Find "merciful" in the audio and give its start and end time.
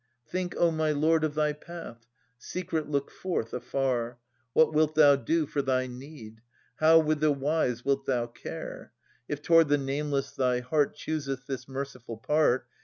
11.67-12.17